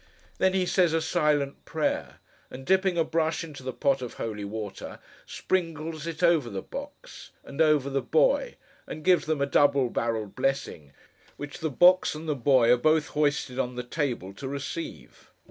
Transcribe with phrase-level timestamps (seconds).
[0.39, 2.15] Then he says a silent prayer;
[2.49, 7.61] and dipping a brush into the pot of Holy Water, sprinkles it over the box—and
[7.61, 8.55] over the boy,
[8.87, 10.93] and gives them a double barrelled blessing,
[11.37, 15.29] which the box and the boy are both hoisted on the table to receive.